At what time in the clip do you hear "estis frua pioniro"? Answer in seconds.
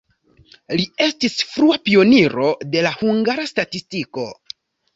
1.07-2.47